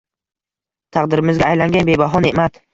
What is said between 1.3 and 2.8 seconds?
aylangan bebaho ne’mat